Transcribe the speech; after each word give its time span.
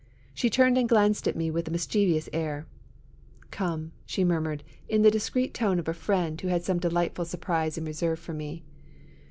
She 0.33 0.49
turned 0.49 0.79
and 0.79 0.89
glanced 0.89 1.27
at 1.27 1.35
me 1.35 1.51
with 1.51 1.67
a 1.67 1.71
mischievous 1.71 2.27
air. 2.33 2.65
''Come," 3.51 3.91
she 4.07 4.23
murmured, 4.23 4.63
in 4.89 5.03
the 5.03 5.11
discreet 5.11 5.53
tone 5.53 5.77
of 5.77 5.87
a 5.87 5.93
friend 5.93 6.41
who 6.41 6.47
had 6.47 6.63
some 6.63 6.79
delightful 6.79 7.23
surprise 7.25 7.77
in 7.77 7.85
reserve 7.85 8.17
for 8.17 8.33
me. 8.33 8.63